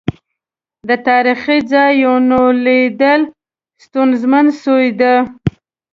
[0.87, 3.21] د تاريخي ځا يونوليدل
[3.85, 5.15] ستونزمن سويدی.